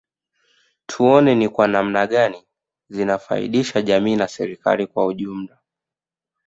Tuone 0.87 1.35
ni 1.35 1.49
kwa 1.49 1.67
namna 1.67 2.07
gani 2.07 2.43
zinafaidisha 2.89 3.81
jamii 3.81 4.15
na 4.15 4.27
serikali 4.27 4.87
kwa 4.87 5.05
ujumla 5.05 5.59